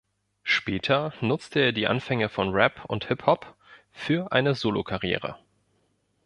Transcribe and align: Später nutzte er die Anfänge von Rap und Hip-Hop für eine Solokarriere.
Später 0.41 1.13
nutzte 1.21 1.59
er 1.59 1.73
die 1.73 1.85
Anfänge 1.85 2.27
von 2.27 2.49
Rap 2.49 2.85
und 2.87 3.05
Hip-Hop 3.09 3.55
für 3.91 4.31
eine 4.31 4.55
Solokarriere. 4.55 5.37